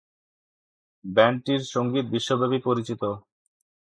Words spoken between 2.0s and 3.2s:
বিশ্বব্যাপী পরিচিত।